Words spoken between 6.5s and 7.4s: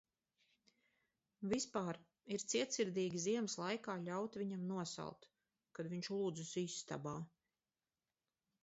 istabā...